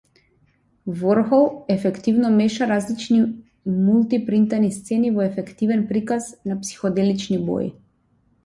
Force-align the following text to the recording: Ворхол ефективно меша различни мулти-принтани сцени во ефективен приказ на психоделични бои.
Ворхол 0.99 1.65
ефективно 1.73 2.31
меша 2.39 2.67
различни 2.71 3.19
мулти-принтани 3.83 4.71
сцени 4.79 5.11
во 5.19 5.23
ефективен 5.29 5.87
приказ 5.93 6.35
на 6.51 6.59
психоделични 6.65 7.39
бои. 7.53 7.71